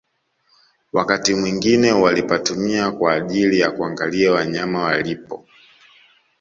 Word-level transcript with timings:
Wakati 0.93 1.33
mwingie 1.35 1.91
walipatumia 1.91 2.91
kwa 2.91 3.13
ajili 3.13 3.59
ya 3.59 3.71
kuangalia 3.71 4.31
wanyama 4.31 4.83
walipo 4.83 5.47